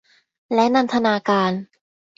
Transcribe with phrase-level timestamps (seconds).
[0.53, 1.51] และนันทนาการ